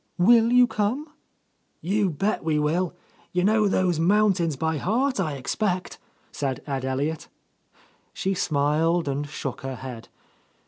Will 0.17 0.51
you 0.51 0.65
come?" 0.65 1.09
"You 1.79 2.09
bet 2.09 2.43
we 2.43 2.57
will 2.57 2.95
I 2.95 2.99
You 3.33 3.43
know 3.43 3.67
those 3.67 3.99
mountains 3.99 4.55
by 4.55 4.77
heart, 4.79 5.19
I 5.19 5.33
expect?" 5.33 5.99
said 6.31 6.63
Ed 6.65 6.83
Elliot. 6.85 7.27
She 8.11 8.33
smiled 8.33 9.07
and 9.07 9.29
shook 9.29 9.61
her 9.61 9.75
head. 9.75 10.07